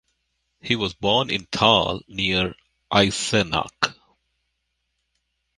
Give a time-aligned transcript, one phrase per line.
[0.61, 2.55] He was born in Thal near
[2.91, 3.93] Eisenach.